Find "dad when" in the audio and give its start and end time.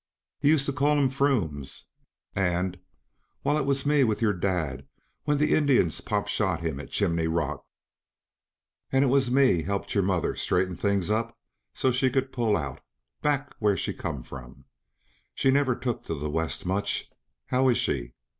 4.33-5.37